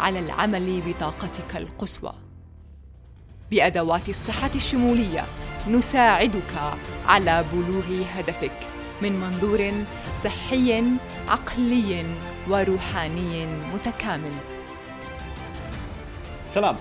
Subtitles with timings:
[0.00, 2.12] على العمل بطاقتك القصوى.
[3.50, 5.24] بأدوات الصحة الشمولية
[5.68, 6.52] نساعدك
[7.06, 8.58] على بلوغ هدفك
[9.02, 9.72] من منظور
[10.14, 10.84] صحي
[11.28, 12.06] عقلي
[12.48, 14.32] وروحاني متكامل.
[16.46, 16.76] سلام.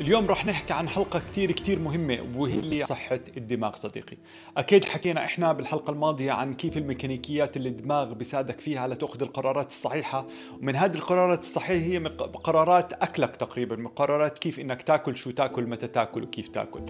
[0.00, 4.16] اليوم رح نحكي عن حلقة كتير كتير مهمة وهي اللي صحة الدماغ صديقي.
[4.56, 10.26] أكيد حكينا إحنا بالحلقة الماضية عن كيف الميكانيكيات اللي الدماغ بيساعدك فيها لتأخذ القرارات الصحيحة.
[10.60, 11.98] ومن هذه القرارات الصحيحة هي
[12.44, 16.80] قرارات أكلك تقريبا قرارات كيف إنك تاكل شو تاكل متى تاكل وكيف تاكل.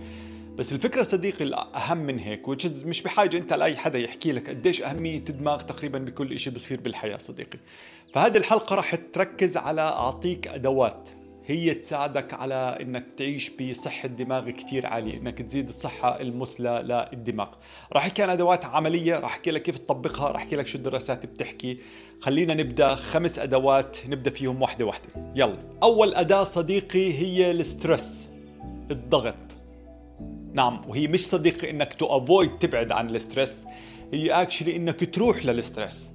[0.56, 2.48] بس الفكرة صديقي الأهم من هيك
[2.84, 7.18] مش بحاجة أنت لأي حدا يحكي لك قديش أهمية الدماغ تقريبا بكل إشي بصير بالحياة
[7.18, 7.58] صديقي.
[8.14, 11.08] فهذه الحلقة راح تركز على أعطيك أدوات
[11.48, 17.48] هي تساعدك على إنك تعيش بصحة دماغ كتير عالية إنك تزيد الصحة المثلى للدماغ.
[17.92, 21.26] راح أحكي عن أدوات عملية راح أحكي لك كيف تطبقها راح أحكي لك شو الدراسات
[21.26, 21.78] بتحكي.
[22.20, 25.08] خلينا نبدأ خمس أدوات نبدأ فيهم واحدة واحدة.
[25.34, 25.58] يلا.
[25.82, 28.28] أول أداة صديقي هي ال stress
[28.90, 29.56] الضغط.
[30.52, 33.66] نعم وهي مش صديقي إنك to avoid تبعد عن ال stress.
[34.12, 36.10] هي actually إنك تروح لل stress.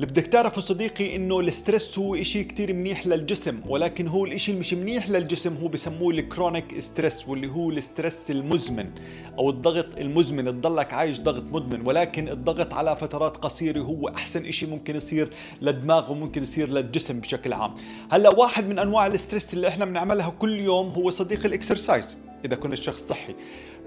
[0.00, 4.50] اللي بدك تعرفه صديقي إنه ال stress هو إشي كتير منيح للجسم ولكن هو الإشي
[4.50, 8.90] اللي مش منيح للجسم هو بسموه ال chronic stress واللي هو ال stress المزمن
[9.38, 14.66] أو الضغط المزمن تضلك عايش ضغط مزمن ولكن الضغط على فترات قصيرة هو أحسن إشي
[14.66, 15.30] ممكن يصير
[15.62, 17.74] للدماغ وممكن يصير للجسم بشكل عام.
[18.10, 22.16] هلأ واحد من أنواع ال stress اللي إحنا بنعملها كل يوم هو صديقي ال exercise.
[22.44, 23.34] إذا كنت شخص صحي.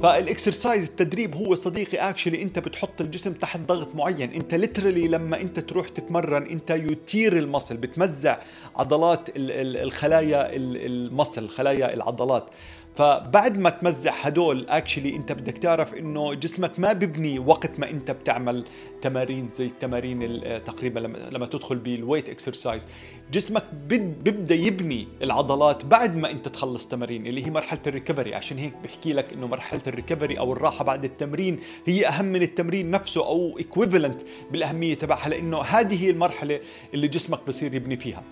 [0.02, 1.98] فال exercise التدريب هو صديقي.
[1.98, 4.32] actually أنت بتحط الجسم تحت ضغط معين.
[4.32, 8.38] أنت literally لما أنت تروح تتمرن you tear ال muscle بتمزع
[8.76, 12.50] عضلات الخلايا ال muscle خلايا العضلات.
[12.94, 18.12] فبعد ما تمزع هدول actually انت بدك تعرف انه جسمك ما ببني وقت ما انت
[18.12, 18.66] بتعمل
[19.02, 22.88] تمارين زي التمارين تقريبا لما, تدخل بال weight exercise
[23.32, 28.58] جسمك بيبدا يبني العضلات بعد ما انت تخلص تمارين اللي هي مرحلة ال recovery عشان
[28.58, 32.92] هيك بحكي لك إنه مرحلة ال recovery أو الراحة بعد التمرين هي أهم من التمرين
[32.92, 36.60] نفسه أو equivalent بالأهمية تبعها لأنه هذه هي المرحلة
[36.94, 38.24] اللي جسمك بصير يبني فيها.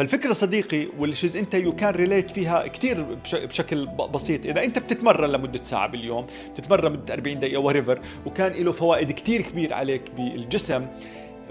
[0.00, 4.46] فالفكرة صديقي والشيز أنت you can relate فيها كثير بشكل بسيط.
[4.46, 9.42] إذا أنت بتتمرن لمدة ساعة باليوم بتتمرن مدة 40 دقيقة whatever وكان له فوائد كثير
[9.42, 10.86] كبير عليك بالجسم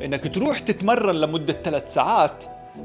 [0.01, 2.43] إنك تروح تتمرن لمدة ثلاث ساعات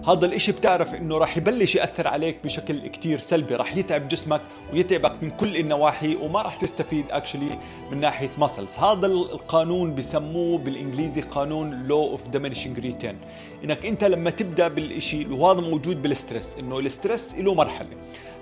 [0.08, 4.40] هذا الإشي بتعرف إنه راح يبلش يأثر عليك بشكل كتير سلبي راح يتعب جسمك
[4.72, 7.58] ويتعبك من كل النواحي وما راح تستفيد actually
[7.90, 13.18] من ناحية muscles هذا القانون بسموه بالإنجليزي قانون law of diminishing return
[13.64, 17.88] إنك أنت لما تبدأ بالإشي وهذا موجود بال stress إنه ال stress له مرحلة.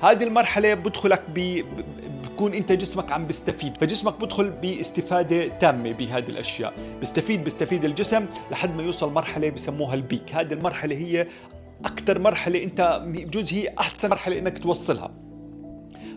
[0.03, 1.65] هذه المرحلة بدخلك ب
[2.25, 6.75] بكون انت جسمك عم بيستفيد فجسمك بدخل باستفادة تامة بهذه الأشياء.
[7.01, 10.33] بيستفيد بيستفيد الجسم لحد ما يوصل مرحلة بسموها ال peak.
[10.33, 11.27] هذه المرحلة هي
[11.85, 15.15] أكثر مرحلة انت بجوز هي أحسن مرحلة انك توصلها.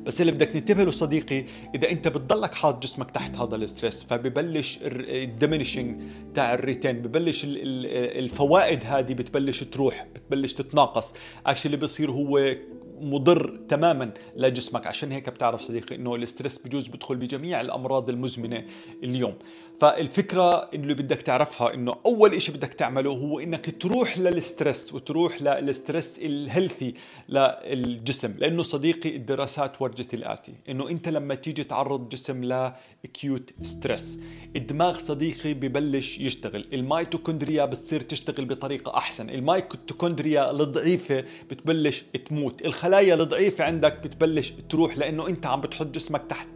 [0.03, 1.45] بس اللي بدك ننتبه له صديقي
[1.75, 6.01] إذا انت بتضلك حاط جسمك تحت هذا ال stress فببلش ال diminishing
[6.35, 11.13] تاع ال return ببلش الفوائد هذه بتبلش تروح بتبلش تتناقص.
[11.45, 12.56] actually بصير هو
[13.01, 18.66] مضر تماما لجسمك عشان هيك بتعرف صديقي إنه ال stress بجوز بدخل بجميع الأمراض المزمنة
[19.03, 19.33] اليوم.
[19.79, 25.41] فالفكرة اللي بدك تعرفها إنه أول إشي بدك تعمله هو إنك تروح لل stress وتروح
[25.41, 26.94] لل stress ال healthy
[27.29, 28.33] للجسم.
[28.38, 34.19] لأنه صديقي الدراسات ورجت الآتي إنه أنت لما تيجي تعرض جسم ل acute stress
[34.56, 36.67] الدماغ صديقي ببلش يشتغل.
[36.73, 39.29] الميتوكوندريا بتصير تشتغل بطريقة أحسن.
[39.29, 42.66] الميتوكوندريا الضعيفة بتبلش تموت.
[42.85, 46.47] الخلايا الضعيفة عندك بتبلش تروح لأنه أنت عم بتحط جسمك تحت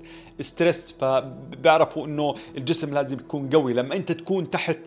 [0.41, 3.73] stress فبيعرفوا إنه الجسم لازم يكون قوي.
[3.73, 4.78] لما أنت تكون تحت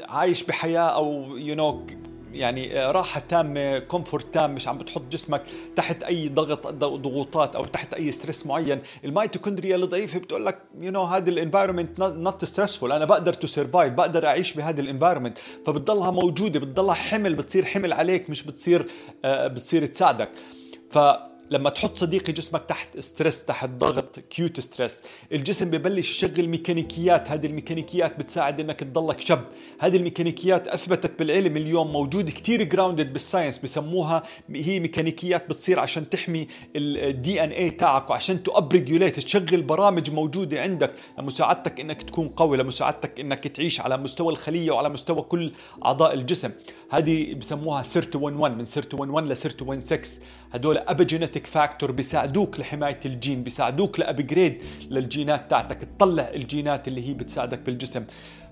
[0.00, 1.92] عايش بحياة أو you you know
[2.32, 5.42] يعني راحة تامة comfort تام مش عم بتحط جسمك
[5.76, 11.02] تحت أي ضغط ضغوطات أو تحت أي stress معين الميتوكوندريا الضعيفة بتقول لك you know
[11.02, 16.10] هذا ال environment not stressful أنا بقدر to survive بقدر أعيش بهذا ال environment فبتضلها
[16.10, 18.86] موجودة بتضلها حمل بتصير حمل عليك مش بتصير
[19.24, 20.30] آه بتصير تساعدك.
[20.92, 20.98] ف
[21.50, 25.02] لما تحط صديقي جسمك تحت stress تحت ضغط acute stress
[25.32, 29.40] الجسم ببلش يشغل ميكانيكيات هذه الميكانيكيات بتساعد إنك تضلك شب
[29.80, 36.10] هذه الميكانيكيات أثبتت بالعلم اليوم موجود كتير grounded بال science بسموها هي ميكانيكيات بتصير عشان
[36.10, 36.46] تحمي
[36.76, 43.20] ال DNA تاعك وعشان to regulate تشغل برامج موجودة عندك لمساعدتك إنك تكون قوي لمساعدتك
[43.20, 45.52] إنك تعيش على مستوى الخلية وعلى مستوى كل
[45.84, 46.50] أعضاء الجسم.
[46.90, 50.22] هذه بسموها SIRT 11 من SIRT 11 ل SIRT 16
[50.52, 50.78] هدول
[51.32, 57.60] epigenetic factor بيساعدوك لحماية الجين بيساعدوك ل upgrade للجينات تاعتك تطلع الجينات اللي هي بتساعدك
[57.60, 58.04] بالجسم.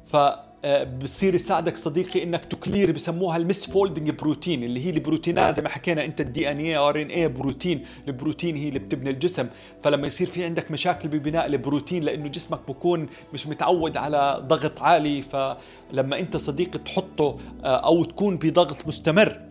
[0.04, 0.16] ف
[0.64, 5.62] آه، بصير يساعدك صديقي إنك ت clear بسموها ال misfolding protein اللي هي البروتينات زي
[5.62, 9.46] ما حكينا أنت ال DNA RNA بروتين البروتين هي اللي بتبني الجسم.
[9.82, 15.22] فلما يصير في عندك مشاكل ببناء البروتين لأنه جسمك بكون مش متعود على ضغط عالي
[15.22, 19.49] فلما أنت صديقي تحطه آه، أو تكون بضغط مستمر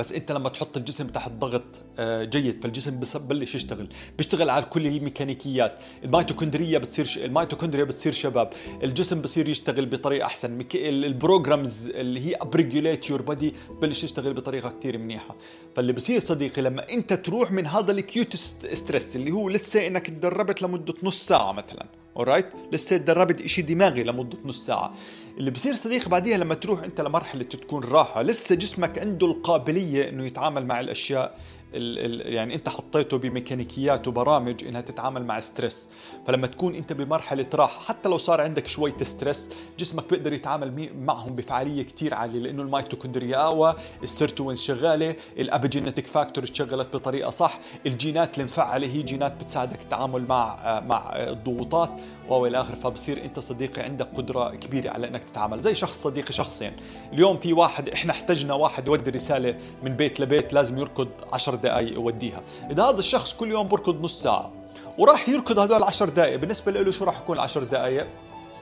[0.00, 1.62] بس انت لما تحط الجسم تحت ضغط
[1.98, 3.88] آه، جيد فالجسم ببلش يشتغل.
[4.16, 5.78] بيشتغل على كل الميكانيكيات.
[6.04, 7.18] الميتوكوندريا بتصير ش...
[7.18, 8.50] الميتوكوندريا بتصير شباب.
[8.82, 10.64] الجسم بصير يشتغل بطريقة أحسن.
[10.74, 15.36] ال programs اللي هي upregulate your body ببلش يشتغل بطريقة كثير منيحة.
[15.76, 20.06] فاللي بصير صديقي لما انت تروح من هذا ال acute stress اللي هو لسه إنك
[20.06, 21.86] تدربت لمدة نص ساعة مثلا.
[22.16, 24.94] alright لسه تدربت شيء دماغي لمدة نص ساعة.
[25.38, 30.24] اللي بصير صديقي بعديها لما تروح أنت لمرحلة تكون راحة لسه جسمك عنده القابلية إنه
[30.24, 31.38] يتعامل مع الأشياء
[31.74, 35.88] ال ال يعني انت حطيته بميكانيكيات وبرامج انها تتعامل مع stress.
[36.26, 41.34] فلما تكون انت بمرحلة راحة حتى لو صار عندك شوية stress جسمك بيقدر يتعامل معهم
[41.36, 48.38] بفعالية كثير عالية لأنه الميتوكوندريا ال sirtuin شغالة ال epigenetic factor اشتغلت بطريقة صح الجينات
[48.38, 51.90] المفعله هي جينات بتساعدك التعامل مع مع الضغوطات.
[52.28, 56.72] والى اخره فبصير انت صديقي عندك قدرة كبيرة على إنك تتعامل زي شخص صديقي شخصين.
[57.12, 61.94] اليوم في واحد إحنا احتجنا واحد يودي رسالة من بيت لبيت لازم يركض 10 دقائق
[61.94, 62.40] يوديها.
[62.70, 64.52] إذا هذا الشخص كل يوم بركض نص ساعة
[64.98, 68.06] وراح يركض هدول 10 دقائق بالنسبة له شو راح يكون 10 دقائق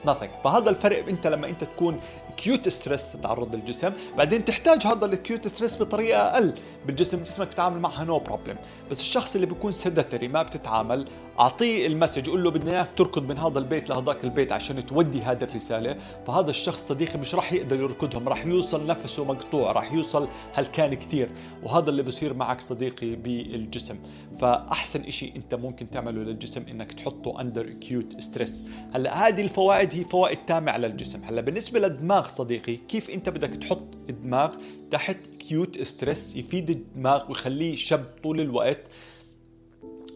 [0.05, 0.43] nothing.
[0.43, 1.99] فهذا الفرق انت لما أنت تكون
[2.37, 6.53] acute stress تتعرض للجسم بعدين تحتاج هذا ال acute stress بطريقة أقل.
[6.85, 8.57] بالجسم جسمك بتعامل معها no no problem
[8.91, 11.05] بس الشخص اللي بيكون sedentary ما بتتعامل
[11.39, 15.21] أعطيه ال message قول له بدنا إياك تركض من هذا البيت لهذاك البيت عشان تودي
[15.21, 15.97] هذه الرسالة.
[16.27, 21.29] فهذا الشخص صديقي مش راح يقدر يركضهم راح يوصل نفسه مقطوع راح يوصل هلكان كثير.
[21.63, 23.99] وهذا اللي بصير معك صديقي بالجسم.
[24.39, 30.03] فأحسن إشي أنت ممكن تعمله للجسم إنك تحطه under acute stress هلأ هذه الفوائد هي
[30.03, 31.23] فوائد تامة على الجسم.
[31.23, 34.55] هلأ بالنسبة للدماغ صديقي كيف أنت بدك تحط الدماغ
[34.91, 38.87] تحت acute stress يفيد الدماغ ويخليه شب طول الوقت.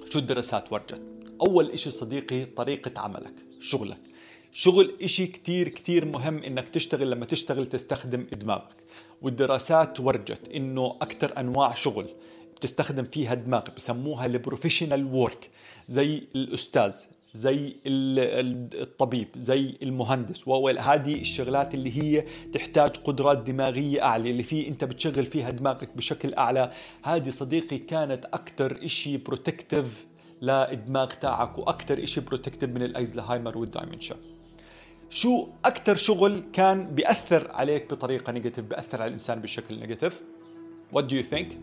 [0.09, 1.01] شو الدراسات ورجت؟
[1.41, 4.01] أول إشي صديقي طريقة عملك شغلك.
[4.51, 8.75] شغل إشي كتير كتير مهم إنك تشتغل لما تشتغل تستخدم دماغك.
[9.21, 12.09] والدراسات ورجت إنه أكثر أنواع شغل
[12.55, 15.49] بتستخدم فيها دماغ بسموها ال professional work
[15.89, 16.95] زي الأستاذ.
[17.33, 20.49] زي الطبيب زي المهندس.
[20.79, 26.33] هذه الشغلات اللي هي تحتاج قدرات دماغية أعلى اللي فيه أنت بتشغل فيها دماغك بشكل
[26.33, 26.71] أعلى.
[27.03, 30.05] هذه صديقي كانت أكثر إشي protective
[30.41, 34.15] للدماغ تاعك وأكثر إشي protective من ال Alzheimer وال dementia.
[35.09, 40.21] شو أكثر شغل كان بيأثر عليك بطريقة negative بيأثر على الإنسان بشكل negative
[40.93, 41.55] What do you think؟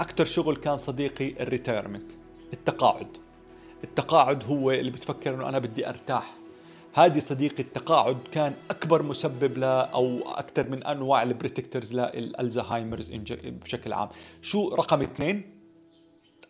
[0.00, 2.12] أكثر شغل كان صديقي ال retirement
[2.52, 3.16] التقاعد.
[3.84, 6.34] التقاعد هو اللي بتفكر إنه أنا بدي أرتاح.
[6.94, 13.04] هذه صديقي التقاعد كان أكبر مسبب ل أو أكثر من أنواع ال predictors للالزهايمر
[13.44, 14.08] بشكل عام.
[14.42, 15.50] شو رقم اثنين؟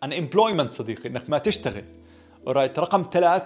[0.05, 1.85] unemployment صديقي إنك ما تشتغل.
[2.47, 3.43] right رقم ثلاث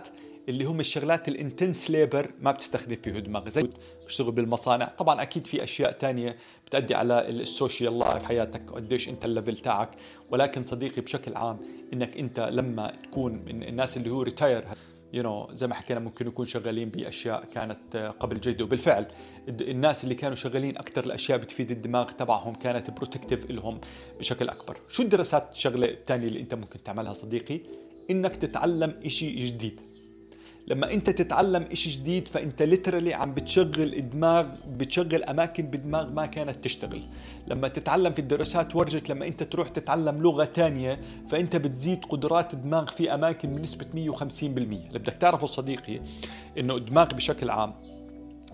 [0.49, 3.69] اللي هم الشغلات ال intense labor ما بتستخدم فيه دماغ زي
[4.05, 4.85] بتشتغل بالمصانع.
[4.85, 6.37] طبعا أكيد في أشياء تانية
[6.67, 9.91] بتأدي على ال social life حياتك قديش أنت ال level تاعك.
[10.31, 11.59] ولكن صديقي بشكل عام
[11.93, 14.65] إنك أنت لما تكون من الناس اللي هو retire
[15.13, 19.07] you you know, زي ما حكينا ممكن يكون شغالين بأشياء كانت قبل جيده وبالفعل.
[19.49, 23.81] الناس اللي كانوا شغالين أكثر الأشياء بتفيد الدماغ تبعهم كانت protective لهم
[24.19, 24.79] بشكل أكبر.
[24.89, 27.61] شو الدراسات الشغلة الثانية اللي أنت ممكن تعملها صديقي؟
[28.11, 29.94] إنك تتعلم شيء جديد.
[30.69, 36.57] لما انت تتعلم إشي جديد فانت ليترالي عم بتشغل دماغ بتشغل أماكن بدماغ ما كانت
[36.65, 37.03] تشتغل.
[37.49, 42.87] لما تتعلم في الدراسات ورجت لما انت تروح تتعلم لغة تانية فانت بتزيد قدرات الدماغ
[42.87, 46.01] في أماكن بنسبة 150% اللي بدك تعرفه صديقي
[46.59, 47.75] إنه الدماغ بشكل عام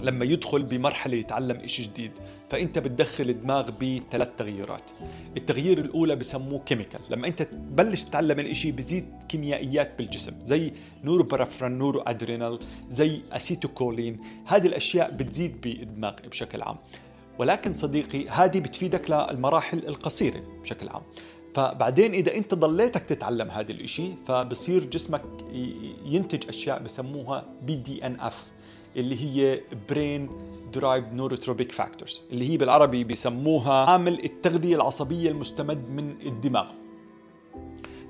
[0.03, 2.13] لما يدخل بمرحلة يتعلم إشي جديد
[2.51, 4.91] فأنت بتدخل الدماغ بثلاث تغييرات.
[5.37, 10.73] التغيير الأولى بسموه كيميكال لما أنت تبلش تتعلم الإشي بزيد كيميائيات بالجسم زي
[11.05, 14.21] norepinephrine noradrenaline زي acetylcholine.
[14.47, 16.77] هذه الأشياء بتزيد بالدماغ بشكل عام.
[17.39, 21.03] ولكن صديقي هذه بتفيدك للمراحل القصيرة بشكل عام.
[21.55, 25.23] فبعدين إذا أنت ضليتك تتعلم هذا الإشي فبصير جسمك
[26.07, 28.45] ينتج أشياء بسموها BDNF
[28.97, 30.31] اللي هي brain
[30.73, 36.67] derived neurotrophic factors اللي هي بالعربي بيسموها عامل التغذية العصبية المستمد من الدماغ.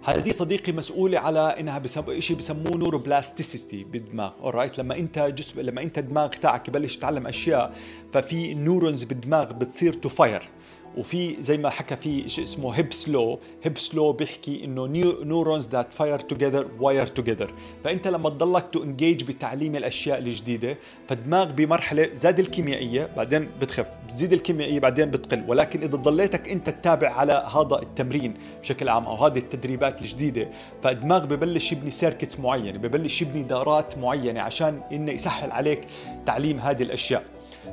[0.05, 2.21] هذه صديقي مسؤولة على إنها بسم...
[2.21, 4.33] شيء بسموه neuroplasticity بالدماغ.
[4.41, 7.75] alright لما أنت جسم لما أنت الدماغ تاعك يبلش يتعلم أشياء
[8.11, 10.49] ففي neurons بالدماغ بتصير to fire
[10.97, 14.87] وفي زي ما حكى في شيء اسمه Hebb's law Hebb's law بيحكي إنه
[15.25, 17.55] neurons that fire together wire together
[17.85, 20.79] فأنت لما تضلك to engage بتعليم الأشياء الجديدة
[21.09, 23.91] فالدماغ بمرحلة زاد الكيميائية بعدين بتخف.
[24.05, 25.45] بتزيد الكيميائية بعدين بتقل.
[25.49, 30.51] ولكن إذا ضليتك أنت تتابع على هذا التمرين بشكل عام أو هذه التدريبات الجديدة
[30.83, 35.81] فالدماغ ببلش يبني circuits معينه ببلش يبني دارات معينة عشان إنه يسهل عليك
[36.27, 37.25] تعليم هذه الأشياء.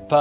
[0.10, 0.16] ف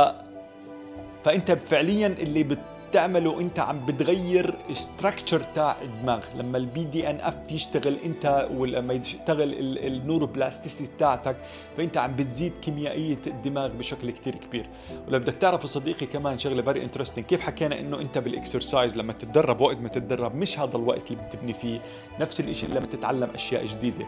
[1.24, 2.58] فأنت فعليا اللي بت
[2.90, 6.20] بتعمله انت عم بتغير structure تاع الدماغ.
[6.34, 11.36] لما ال BDNF يشتغل انت ولما يشتغل ال neuroplasticity تاعتك
[11.76, 14.66] فانت عم بتزيد كيميائية الدماغ بشكل كتير كبير.
[15.08, 19.12] ولو بدك تعرفوا صديقي كمان شغلة very interesting كيف حكينا إنه انت بال exercise لما
[19.12, 21.80] تتدرب وقت ما تتدرب مش هذا الوقت اللي بتبني فيه.
[22.20, 24.06] نفس الشيء لما تتعلم أشياء جديدة.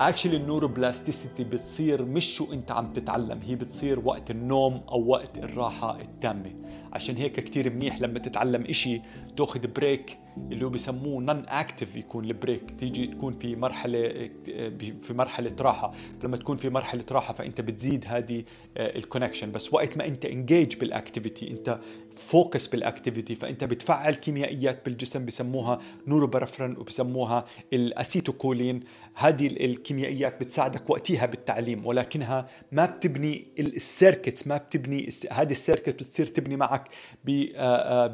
[0.00, 5.38] actually ال neuroplasticity بتصير مش شو انت عم تتعلم هي بتصير وقت النوم أو وقت
[5.38, 6.50] الراحة التامة.
[6.92, 9.00] عشان هيك كتير منيح لما تتعلم إشي
[9.36, 10.18] تأخذ break
[10.52, 14.30] اللي هو بسموه non active يكون ال break تيجي تكون في مرحلة
[15.02, 15.92] في مرحلة راحة.
[16.24, 18.44] لما تكون في مرحلة راحة فأنت بتزيد هذه
[18.76, 21.78] ال connection بس وقت ما أنت engaged بال activity أنت
[22.18, 28.80] focus بال activity فأنت بتفعل كيميائيات بالجسم بسموها norepinephrine وبسموها ال acetylcholine.
[29.14, 35.88] هذه الكيميائيات بتساعدك وقتها بالتعليم ولكنها ما بتبني ال circuits ما بتبني هذه ال circuit
[35.88, 36.88] بتصير تبني معك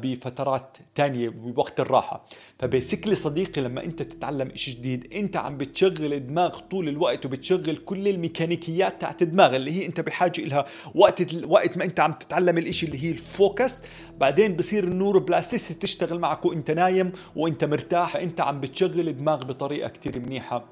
[0.01, 2.25] بفترات ثانية بوقت الراحة.
[2.59, 7.77] ف basically صديقي لما أنت تتعلم شيء جديد أنت عم بتشغل الدماغ طول الوقت وبتشغل
[7.77, 12.57] كل الميكانيكيات تاعت الدماغ اللي هي أنت بحاجة لها وقت وقت ما أنت عم تتعلم
[12.57, 13.83] الإشي اللي هي ال focus
[14.17, 19.89] بعدين بصير ال neuroplasticity تشتغل معك وانت نايم وانت مرتاح انت عم بتشغل الدماغ بطريقة
[19.89, 20.65] كتير منيحة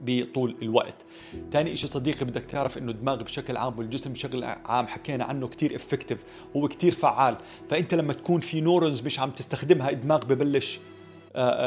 [0.00, 1.04] بطول الوقت.
[1.50, 5.76] تاني إشي صديقي بدك تعرف إنه الدماغ بشكل عام والجسم بشكل عام حكينا عنه كتير
[5.76, 6.24] effective
[6.56, 7.36] هو كتير فعال.
[7.70, 10.80] فأنت لما تكون في neurons مش عم تستخدمها الدماغ ببلش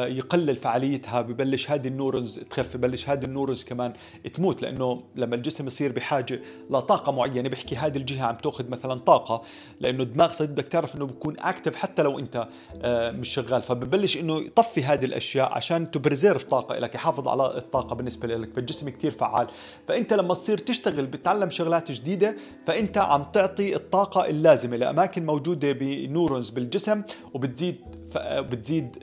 [0.08, 3.93] يقلل فعاليتها ببلش هذه ال neurons تخف ببلش هذه ال neurons كمان
[4.34, 9.41] تموت لأنه لما الجسم يصير بحاجة لطاقه معينة بحكي هذه الجهة عم تأخذ مثلا طاقة
[9.79, 12.48] لأنه الدماغ صديقي بدك تعرف إنه بيكون active حتى لو أنت
[12.82, 13.62] آه، مش شغال.
[13.62, 18.53] فببلش إنه يطفي هذه الأشياء عشان ت preserve طاقة لك يحافظ على الطاقة بالنسبة لك
[18.55, 19.48] فالجسم كثير فعال.
[19.88, 22.36] فأنت لما تصير تشتغل بتعلم شغلات جديدة
[22.67, 27.01] فأنت عم تعطي الطاقة اللازمة لأماكن موجودة ب neurons بالجسم
[27.34, 27.75] وبتزيد
[28.17, 28.98] بتزيد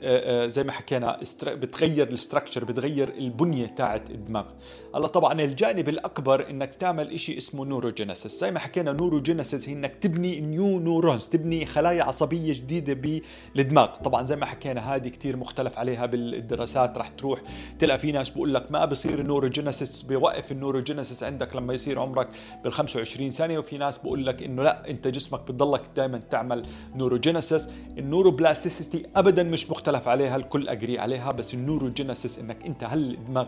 [0.47, 4.45] زي ما حكينا بتغير ال structure بتغير البنية تاعت الدماغ.
[4.95, 9.95] هلا طبعا الجانب الأكبر إنك تعمل شيء اسمه neurogenesis زي ما حكينا neurogenesis هي إنك
[10.01, 13.21] تبني new neurons تبني خلايا عصبية جديدة
[13.55, 13.85] بالدماغ.
[13.85, 17.41] طبعا زي ما حكينا هذه كثير مختلف عليها بالدراسات رح تروح
[17.79, 21.99] تلقى في ناس بقول لك ما بصير ال neurogenesis بيوقف ال neurogenesis عندك لما يصير
[21.99, 22.27] عمرك
[22.63, 27.67] بال 25 سنه وفي ناس بقول لك إنه لا أنت جسمك بتضلك دائما تعمل neurogenesis
[27.97, 33.11] ال neuroplasticity ابدا مش مختلف عليها الكل agree عليها بس ال neurogenesis إنك أنت هل
[33.13, 33.47] الدماغ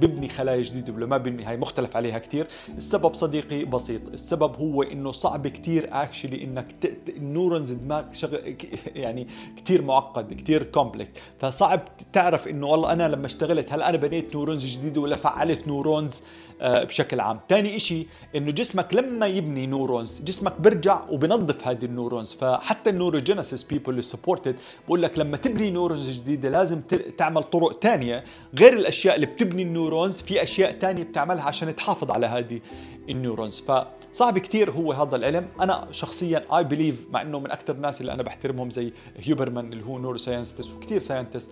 [0.00, 2.46] ببني خلايا جديدة ولا ما ببني هاي مختلف عليها كثير
[2.76, 7.08] السبب صديقي بسيط السبب هو إنه صعب كثير actually إنك ت...
[7.08, 8.56] ال neurons الدماغ شغل
[8.94, 11.80] يعني كثير معقد كثير complex فصعب
[12.12, 16.22] تعرف إنه والله أنا لما اشتغلت هل أنا بنيت neurons جديدة ولا فعلت neurons
[16.62, 17.40] بشكل عام.
[17.48, 22.96] ثاني إشي إنه جسمك لما يبني neurons جسمك بيرجع وبنظف هذه ال neurons فحتى ال
[22.96, 24.56] neurogenesis people اللي support it
[24.86, 26.80] بقول لك لما تبني neurons جديدة لازم
[27.18, 28.24] تعمل طرق ثانية
[28.58, 32.60] غير الأشياء اللي بتبني ال neurons في أشياء ثانية بتعملها عشان تحافظ على هذه.
[33.10, 35.48] ال neurons فصعب كثير هو هذا العلم.
[35.60, 39.84] أنا شخصيا I believe مع إنه من أكثر الناس اللي أنا بحترمهم زي Huberman اللي
[39.84, 41.50] هو neuroscientist وكثير scientist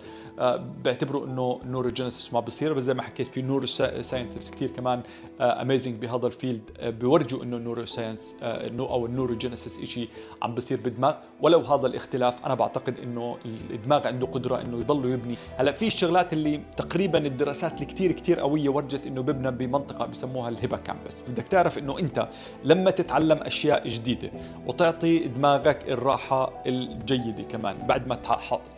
[0.85, 2.73] بيعتبروا إنه neurogenesis ما بصير.
[2.73, 5.03] بس زي ما حكيت في neuroscientist كثير كمان
[5.41, 8.45] amazing uh, بهذا ال field uh, بيورجوا إنه ال neuroscience uh,
[8.81, 10.09] أو ال neurogenesis شيء
[10.43, 11.15] عم بصير بالدماغ.
[11.41, 13.37] ولو هذا الاختلاف أنا بعتقد إنه
[13.71, 15.37] الدماغ عنده قدرة إنه يضل يبني.
[15.57, 20.49] هلأ في الشغلات اللي تقريبا الدراسات اللي كثير كثير قوية ورجت إنه ببنى بمنطقة بسموها
[20.49, 22.29] ال hippocampus بدك تعرف إنه أنت
[22.65, 24.31] لما تتعلم أشياء جديدة
[24.67, 28.19] وتعطي دماغك الراحة الجيدة كمان بعد ما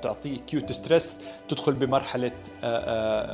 [0.02, 2.32] تعطيه acute stress تدخل بمرحلة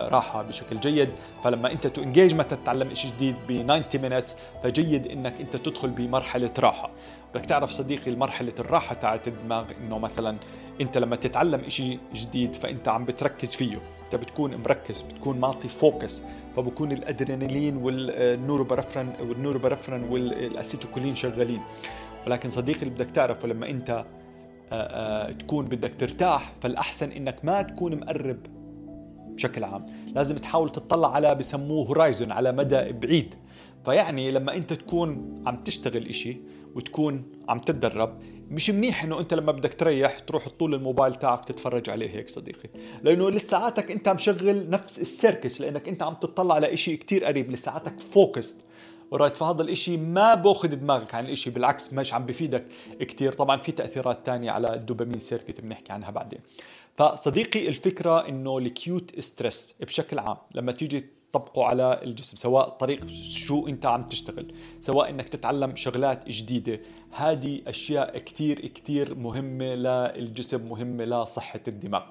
[0.08, 1.10] راحة بشكل جيد.
[1.44, 5.90] فلما أنت to engage متى تتعلم شيء جديد ب 90 minutes فجيد إنك أنت تدخل
[5.90, 6.90] بمرحلة راحة.
[7.34, 10.36] بدك تعرف صديقي المرحلة الراحة تاعت الدماغ إنه مثلا
[10.80, 13.95] أنت لما تتعلم شيء جديد فأنت عم بتركز فيه.
[14.06, 16.22] انت بتكون مركز بتكون معطي focus
[16.56, 21.60] فبكون الأدرينالين وال norepinephrine وال norepinephrine وال acetylcholine شغالين.
[22.26, 24.04] ولكن صديقي اللي بدك تعرفه لما أنت آآ
[24.72, 28.38] آآ تكون بدك ترتاح فالأحسن إنك ما تكون مقرب
[29.28, 29.86] بشكل عام.
[30.14, 33.34] لازم تحاول تطلع على بسموه horizon على مدى بعيد.
[33.84, 36.36] فيعني لما أنت تكون عم تشتغل إشي
[36.74, 38.18] وتكون عم تتدرب
[38.50, 42.68] مش منيح إنه أنت لما بدك تريح تروح تطول الموبايل تاعك تتفرج عليه هيك صديقي.
[43.02, 47.50] لأنه لساعاتك أنت مشغل نفس ال circuits لأنك أنت عم تطلع على إشي كتير قريب
[47.50, 48.56] لساعاتك focused
[49.10, 52.66] right فهذا الإشي ما بأخذ دماغك عن الإشي بالعكس مش عم بفيدك
[53.00, 53.32] كتير.
[53.32, 56.40] طبعا في تأثيرات تانية على الدوبامين circuit بنحكي عنها بعدين.
[56.94, 61.06] فصديقي الفكرة إنه ال acute stress بشكل عام لما تيجي
[61.38, 66.80] تطبقه على الجسم سواء طريق شو أنت عم تشتغل سواء إنك تتعلم شغلات جديدة.
[67.12, 72.02] هذه أشياء كتير كتير مهمة للجسم مهمة لصحة الدماغ.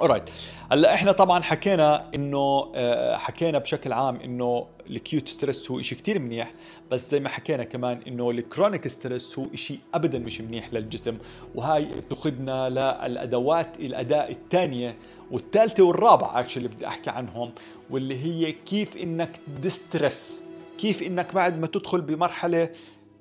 [0.00, 0.30] alright
[0.72, 5.98] هلأ إحنا طبعا حكينا إنه آه، حكينا بشكل عام إنه ال acute stress هو شيء
[5.98, 6.52] كثير منيح
[6.90, 11.18] بس زي ما حكينا كمان إنه ال chronic stress هو شيء ابدا مش منيح للجسم
[11.54, 14.96] وهاي بتاخذنا للأدوات الأداء الثانية
[15.30, 17.52] والثالثه والرابعة actually اللي بدي أحكي عنهم
[17.90, 20.40] واللي هي كيف إنك de-stress
[20.78, 22.70] كيف إنك بعد ما تدخل بمرحلة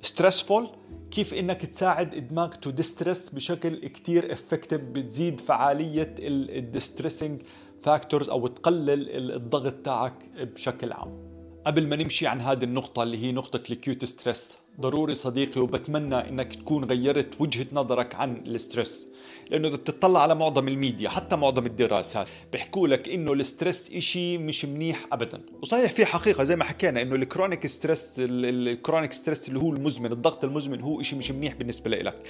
[0.01, 0.67] stressful
[1.12, 7.41] كيف إنك تساعد دماغ to de-stress بشكل كتير effective بتزيد فعالية ال de-stressing
[7.83, 11.35] factors أو تقلل الضغط تاعك بشكل عام.
[11.65, 16.29] قبل ما نمشي عن هذه النقطة اللي هي نقطة ال acute stress ضروري صديقي وبتمنى
[16.29, 19.07] إنك تكون غيرت وجهة نظرك عن ال stress
[19.51, 24.37] لأنه إذا بتطلع على معظم الميديا حتى معظم الدراسات بيحكوا لك إنه ال stress إشي
[24.37, 25.41] مش منيح ابدا.
[25.61, 29.73] وصحيح في حقيقة زي ما حكينا إنه ال chronic stress ال chronic stress اللي هو
[29.73, 32.21] المزمن الضغط المزمن هو إشي مش منيح بالنسبة لك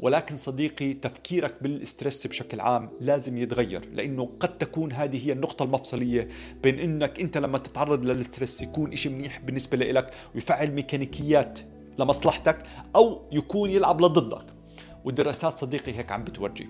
[0.00, 5.62] ولكن صديقي تفكيرك بال stress بشكل عام لازم يتغير لأنه قد تكون هذه هي النقطة
[5.62, 6.28] المفصلية
[6.62, 11.58] بين إنك أنت لما تتعرض لل stress يكون إشي منيح بالنسبة لك ويفعل ميكانيكيات
[11.98, 12.62] لمصلحتك
[12.96, 14.59] أو يكون يلعب لضدك.
[15.04, 16.68] والدراسات صديقي هيك عم بتورجي.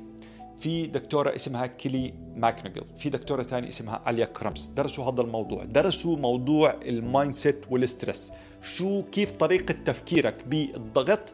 [0.56, 5.64] في دكتورة اسمها كيلي ماكغونيغال في دكتورة ثانية اسمها أليا كرم درسوا هذا الموضوع.
[5.64, 8.32] درسوا موضوع ال mindset وال stress.
[8.62, 11.32] شو كيف طريقة تفكيرك بالضغط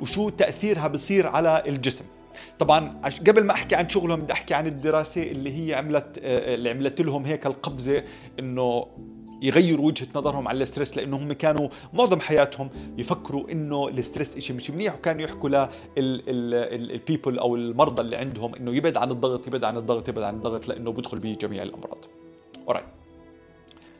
[0.00, 2.04] وشو تأثيرها بصير على الجسم.
[2.58, 6.70] طبعا قبل ما أحكي عن شغلهم بدي أحكي عن الدراسة اللي هي عملت آه، اللي
[6.70, 8.04] عملت لهم هيك القفزة
[8.38, 8.86] إنه
[9.42, 14.38] يغيروا وجهة نظرهم على ال stress لأنه هم كانوا معظم حياتهم يفكروا إنه ال stress
[14.38, 15.66] شيء مش منيح وكانوا يحكوا
[15.96, 20.34] لل people أو المرضى اللي عندهم إنه يبعد عن الضغط يبعد عن الضغط يبعد عن
[20.34, 21.98] الضغط لأنه بيدخل به جميع الأمراض.
[22.68, 22.86] alright.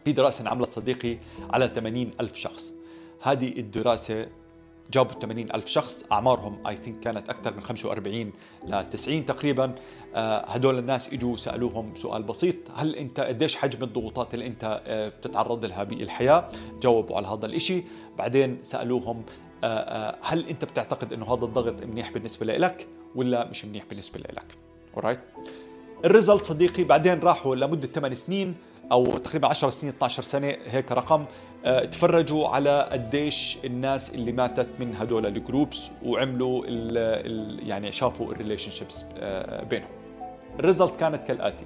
[0.04, 1.18] في دراسة انعملت صديقي
[1.50, 2.72] على 80 ألف شخص.
[3.22, 4.26] هذه الدراسة
[4.90, 6.04] جابوا 80 ألف شخص.
[6.12, 8.32] أعمارهم I think كانت أكثر من 45
[8.66, 9.74] ل 90 تقريبا.
[10.14, 12.56] آه، هدول الناس إجوا سألوهم سؤال بسيط.
[12.74, 16.48] هل أنت قديش حجم الضغوطات اللي أنت آه، بتتعرض لها بالحياة؟
[16.82, 17.84] جاوبوا على هذا الإشي.
[18.18, 19.24] بعدين سألوهم
[19.64, 24.58] آه، هل أنت بتعتقد أنه هذا الضغط منيح بالنسبة لك ولا مش منيح بالنسبة لك
[24.96, 25.18] alright
[26.04, 28.54] ال results صديقي بعدين راحوا لمدة 8 سنين.
[28.92, 31.24] أو تقريبا 10 سنين 12 سنة هيك رقم.
[31.64, 37.92] آه، تفرجوا على قديش الناس اللي ماتت من هدول ال groups وعملوا ال ال يعني
[37.92, 39.88] شافوا ال relationships آه، بينهم.
[40.58, 41.64] ال results كانت كالآتي.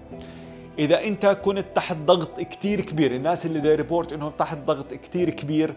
[0.79, 5.31] إذا أنت كنت تحت ضغط كتير كبير الناس اللي they report إنهم تحت ضغط كتير
[5.31, 5.75] كبير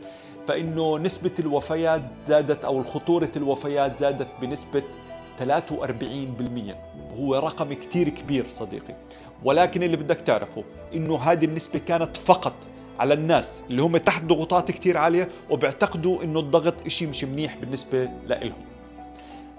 [0.47, 4.83] فإنه نسبة الوفيات زادت أو خطورة الوفيات زادت بنسبة
[5.39, 5.43] 43%
[7.19, 8.95] هو رقم كتير كبير صديقي.
[9.43, 10.63] ولكن اللي بدك تعرفه
[10.95, 12.53] إنه هذه النسبة كانت فقط
[12.99, 18.09] على الناس اللي هم تحت ضغوطات كتير عالية وبيعتقدوا إنه الضغط إشي مش منيح بالنسبة
[18.25, 18.65] لإلهم.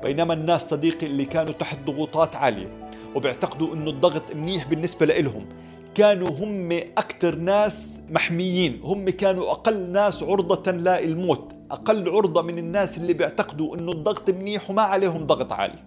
[0.03, 2.69] بينما الناس صديقي اللي كانوا تحت ضغوطات عالية
[3.15, 5.47] وبيعتقدوا إنه الضغط منيح بالنسبة لإلهم
[5.95, 12.99] كانوا هم أكثر ناس محميين هم كانوا أقل ناس عرضة للموت أقل عرضة من الناس
[12.99, 15.79] اللي بيعتقدوا أنه الضغط منيح وما عليهم ضغط عالي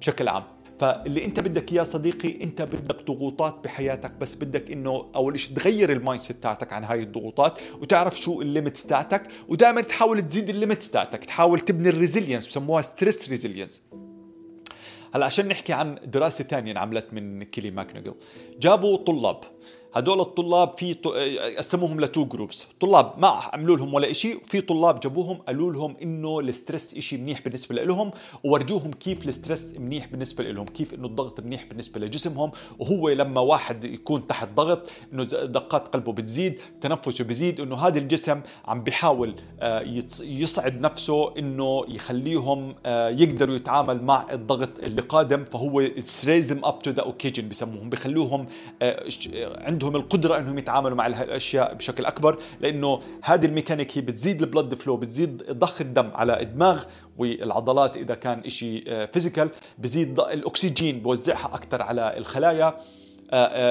[0.00, 0.42] بشكل عام.
[0.78, 5.92] فاللي انت بدك اياه صديقي انت بدك ضغوطات بحياتك بس بدك انه أول شيء تغير
[5.92, 10.54] ال mindset تاعتك عن هاي الضغوطات وتعرف شو ال limits تاعتك ودائما تحاول تزيد ال
[10.54, 13.82] limits تاعتك تحاول تبني ال resilience بسموها stress resilience
[15.14, 18.14] هلأ عشان نحكي عن دراسة ثانية انعملت من كيلي ماكغونيغال
[18.60, 19.40] جابوا طلاب
[19.96, 20.94] هدول الطلاب في
[21.58, 25.96] قسموهم ل two groups طلاب ما عملوا لهم ولا شيء في طلاب جابوهم قالوا لهم
[26.02, 28.10] إنه ال stress شيء منيح بالنسبة لهم
[28.44, 33.40] وورجوهم كيف ال stress منيح بالنسبة لهم كيف إنه الضغط منيح بالنسبة لجسمهم وهو لما
[33.40, 39.34] واحد يكون تحت ضغط إنه دقات قلبه بتزيد تنفسه بيزيد إنه هذا الجسم عم بيحاول
[39.60, 39.80] آه،
[40.22, 45.86] يصعد نفسه إنه يخليهم آه، يقدروا يتعامل مع الضغط اللي قادم فهو
[46.26, 48.46] rise up to the occasion بسموهم بخلوهم
[48.82, 49.04] آه،
[49.58, 54.47] عندهم عندهم القدرة إنهم يتعاملوا مع الاشياء بشكل أكبر لأنه هذه الميكانيك هي بتزيد ال
[54.47, 56.84] blood flow بتزيد ضخ الدم على الدماغ
[57.18, 62.74] والعضلات إذا كان شيء physical بزيد الأكسجين بوزعها أكثر على الخلايا.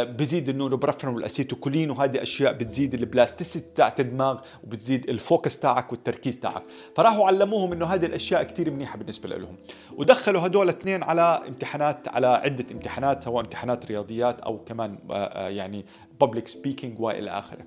[0.03, 5.59] بزيد ال norepinephrine وال acetylcholine وهذه أشياء بتزيد ال plasticity تاعت الدماغ وبتزيد ال focus
[5.59, 6.63] تاعك والتركيز تاعك.
[6.95, 9.55] فراحوا علموهم إنه هذه الأشياء كثير منيحة بالنسبة لهم.
[9.97, 14.97] ودخلوا هدول الاثنين على امتحانات على عدة امتحانات سواء امتحانات رياضيات أو كمان
[15.35, 15.85] يعني
[16.21, 17.65] public speaking وإلى آخره.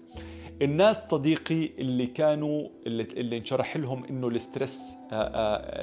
[0.63, 4.97] الناس صديقي اللي كانوا اللي, اللي انشرح لهم إنه ال stress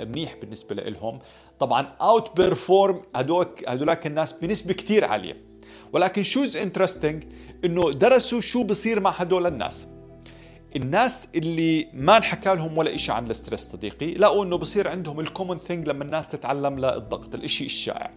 [0.02, 1.20] منيح بالنسبة لهم.
[1.60, 5.55] طبعا outperform هدوك هدولاك الناس بنسبة كثير عالية.
[5.96, 7.24] ولكن what's interesting
[7.66, 9.88] إنه درسوا شو بصير مع هدول الناس.
[10.76, 15.20] الناس اللي ما انحكى لهم ولا شيء عن ال stress صديقي لقوا إنه بصير عندهم
[15.20, 18.12] ال common thing لما الناس تتعلم للضغط الإشي الشائع.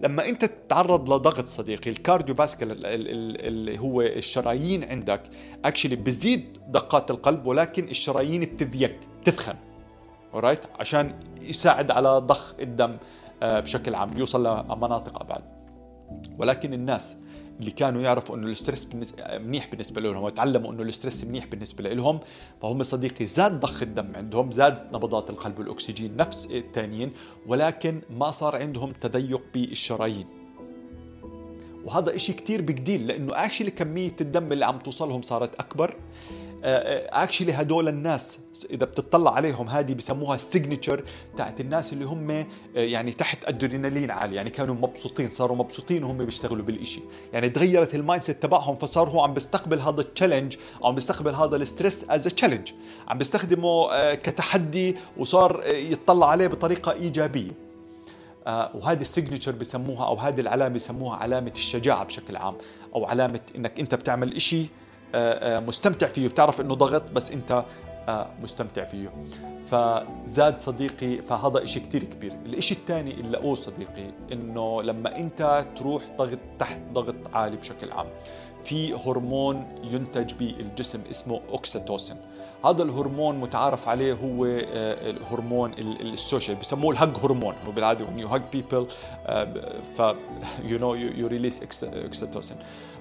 [0.00, 5.22] لما أنت تتعرض لضغط صديقي ال cardiovascular اللي هو الشرايين عندك
[5.64, 9.54] actually بزيد دقات القلب ولكن الشرايين بتضيق بتثخن.
[10.34, 12.96] alright عشان يساعد على ضخ الدم
[13.42, 15.59] آه، بشكل عام يوصل لمناطق أبعد.
[16.38, 17.16] ولكن الناس
[17.60, 21.46] اللي كانوا يعرفوا إنه ال stress بالنسبة منيح بالنسبة لهم وتعلموا إنه ال stress منيح
[21.46, 22.20] بالنسبة لهم
[22.62, 27.12] فهم صديقي زاد ضخ الدم عندهم زاد نبضات القلب والأكسجين نفس الثانيين
[27.46, 30.26] ولكن ما صار عندهم تضيق بالشرايين.
[31.84, 35.96] وهذا إشي كتير big deal لأنه actually كمية الدم اللي عم توصلهم صارت أكبر.
[36.64, 38.38] actually هدول الناس
[38.70, 41.04] إذا بتطلع عليهم هذه بسموها ال signature
[41.36, 46.18] تاعت الناس اللي هم آه، يعني تحت ادرينالين عالي يعني كانوا مبسوطين صاروا مبسوطين وهم
[46.18, 47.00] بيشتغلوا بالإشي.
[47.32, 51.56] يعني تغيرت ال mindset تبعهم فصار هو عم بيستقبل هذا ال challenge عم بيستقبل هذا
[51.56, 52.72] ال stress as challenge
[53.08, 57.70] عم بيستخدمه آه، كتحدي وصار آه، يتطلع عليه بطريقة إيجابية.
[58.74, 62.54] وهذه ال signature بسموها أو هذه العلامة بسموها علامة الشجاعة بشكل عام
[62.94, 64.68] أو علامة إنك أنت بتعمل إشي آه، آه،
[65.66, 66.28] مستمتع فيه.
[66.28, 67.64] بتعرف إنه ضغط بس أنت
[68.08, 69.12] آه، مستمتع فيه.
[69.64, 72.32] فزاد صديقي فهذا إشي كتير كبير.
[72.46, 78.06] الإشي الثاني اللي لقوه صديقي إنه لما أنت تروح ضغط تحت ضغط عالي بشكل عام
[78.64, 82.16] في هرمون ينتج بالجسم اسمه أوكسيتوسين.
[82.64, 88.24] هذا الهرمون متعارف عليه هو الهرمون ال social بسموه ال hug hormone هو بالعاده when
[88.24, 88.92] you hug people
[89.96, 90.02] ف
[90.70, 92.56] you know you, you release oxytocin.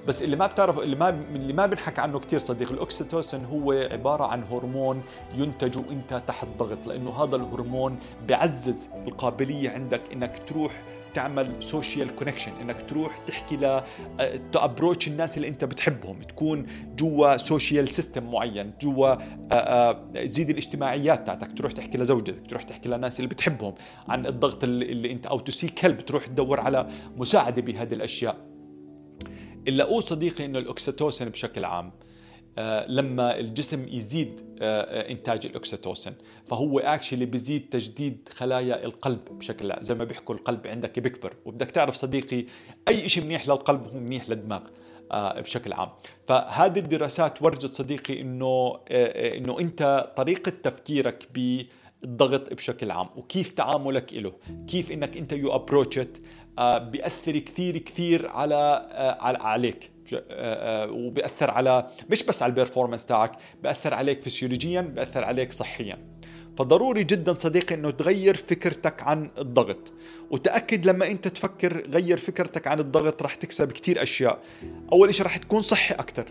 [0.08, 4.24] بس اللي ما بتعرف اللي ما اللي ما بنحكى عنه كثير صديق الاوكسيتوسين هو عبارة
[4.24, 5.02] عن هرمون
[5.36, 10.84] ينتج وإنت تحت ضغط لأنه هذا الهرمون بيعزز القابلية عندك إنك تروح
[11.14, 13.82] تعمل social connection إنك تروح تحكي ل
[14.52, 19.16] ت approach الناس اللي إنت بتحبهم تكون جوا social system معين جوا
[20.26, 23.76] تزيد الاجتماعيات تاعتك تروح تحكي لزوجتك تروح تحكي للناس اللي بتحبهم
[24.08, 28.50] عن الضغط اللي, اللي إنت أو ت seek help تروح تدور على مساعدة بهذه الأشياء.
[29.68, 31.92] اللي لقوه صديقي إنه الاكسيتوسين بشكل عام
[32.60, 36.14] آه، لما الجسم يزيد آه، آه، إنتاج الاكسيتوسين
[36.46, 41.96] فهو actually بيزيد تجديد خلايا القلب بشكل زي ما بيحكوا القلب عندك بيكبر وبدك تعرف
[41.96, 42.46] صديقي
[42.88, 44.62] أي شيء منيح للقلب هو منيح للدماغ
[45.14, 45.90] بشكل عام.
[46.28, 54.34] فهذه الدراسات ورجت صديقي إنه إنه أنت طريقة تفكيرك بالضغط بشكل عام وكيف تعاملك له
[54.68, 56.00] كيف إنك أنت you approach
[56.60, 59.92] بيأثر كثير كثير على آه، عليك.
[60.14, 63.32] آه، وبيأثر على مش بس على ال performance تاعك
[63.64, 65.98] بيأثر عليك فسيولوجيا بيأثر عليك صحيا.
[66.58, 69.94] فضروري جدا صديقي إنه تغير فكرتك عن الضغط.
[70.32, 74.40] وتأكد لما أنت تفكر غير فكرتك عن الضغط رح تكسب كثير أشياء.
[74.94, 76.26] أول شيء رح تكون صحي أكثر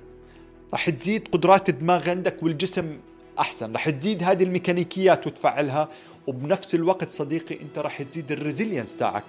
[0.74, 2.98] رح تزيد قدرات الدماغ عندك والجسم
[3.38, 3.72] أحسن.
[3.72, 5.88] رح تزيد هذه الميكانيكيات وتفعلها.
[6.26, 9.24] وبنفس الوقت صديقي أنت رح تزيد ال resilience تاعك.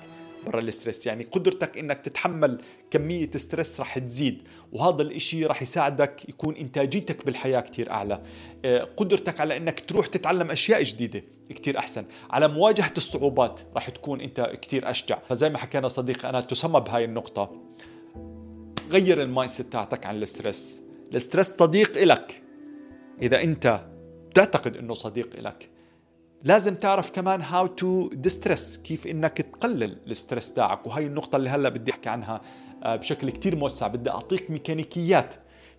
[0.45, 1.07] برا ال stress.
[1.07, 7.59] يعني قدرتك إنك تتحمل كمية stress رح تزيد وهذا الإشي رح يساعدك يكون إنتاجيتك بالحياة
[7.59, 8.21] كتير أعلى.
[8.65, 12.05] آه، قدرتك على إنك تروح تتعلم أشياء جديدة كتير أحسن.
[12.29, 15.19] على مواجهة الصعوبات رح تكون إنت كتير أشجع.
[15.29, 17.61] فزي ما حكينا صديقي أنا تسمى بهاي النقطة.
[18.89, 20.81] غير ال mindset تاعتك عن ال stress.
[21.13, 22.41] ال stress صديق إلك.
[23.21, 23.85] إذا أنت
[24.35, 25.69] تعتقد أنه صديق إلك
[26.43, 30.87] لازم تعرف كمان how to de-stress كيف إنك تقلل ال stress تاعك.
[30.87, 32.41] وهي النقطة اللي هلأ بدي أحكي عنها
[32.83, 33.87] آه، بشكل كتير موسع.
[33.87, 35.33] بدي أعطيك ميكانيكيات.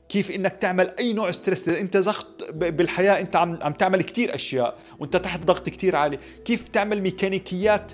[0.09, 1.69] كيف إنك تعمل أي نوع stress.
[1.69, 6.19] إذا أنت زخت بالحياة أنت عم عم تعمل كثير أشياء وأنت تحت ضغط كثير عالي.
[6.45, 7.93] كيف تعمل ميكانيكيات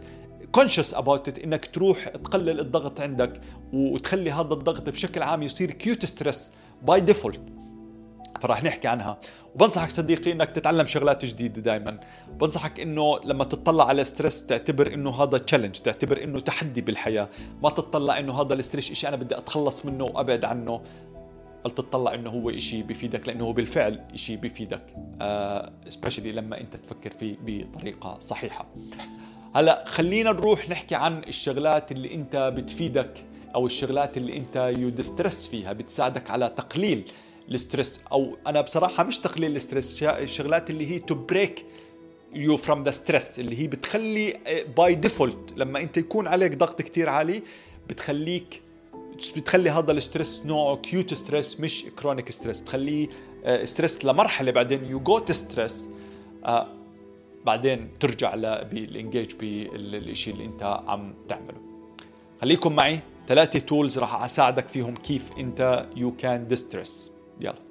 [0.53, 3.41] conscious about إنك تروح تقلل الضغط عندك
[3.73, 7.41] وتخلي هذا الضغط بشكل عام يصير acute stress by default
[8.41, 9.19] فراح نحكي عنها.
[9.55, 12.01] وبنصحك صديقي إنك تتعلم شغلات جديدة دائما
[12.41, 17.29] بنصحك إنه لما تطلع على stress تعتبر إنه هذا challenge تعتبر إنه تحدي بالحياة.
[17.63, 20.83] ما تطلع إنه هذا ال stress شيء أنا بدي أتخلص منه وأبعد عنه.
[21.65, 24.87] بل تطلع إنه هو شيء بفيدك لأنه هو بالفعل شيء بفيدك.
[25.89, 28.67] especially آه، لما أنت تفكر فيه بطريقة صحيحة.
[29.55, 34.93] هلا خلينا نروح نحكي عن الشغلات اللي أنت بتفيدك أو الشغلات اللي أنت you
[35.51, 37.11] فيها بتساعدك على تقليل
[37.51, 41.65] ال stress أو أنا بصراحة مش تقليل ال stress الشغلات اللي هي to break
[42.33, 44.37] you from the stress اللي هي بتخلي
[44.77, 47.43] by uh, default لما أنت يكون عليك ضغط كتير عالي
[47.89, 48.63] بتخليك
[49.37, 53.09] بتخلي هذا ال stress نوعه acute stress مش chronic stress بتخليه
[53.65, 55.89] stress uh, لمرحلة بعدين you go to stress
[57.45, 61.61] بعدين ترجع بال engage بالشيء اللي أنت عم تعمله.
[62.41, 63.01] خليكم معي.
[63.29, 67.67] ثلاثة tools راح أساعدك فيهم كيف أنت you can de-stress يلا